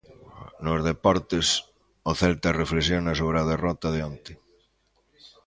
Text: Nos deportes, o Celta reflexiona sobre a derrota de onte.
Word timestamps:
Nos 0.65 0.81
deportes, 0.89 1.47
o 2.09 2.11
Celta 2.21 2.49
reflexiona 2.61 3.13
sobre 3.19 3.37
a 3.39 3.47
derrota 3.51 3.87
de 3.95 3.99
onte. 4.09 4.33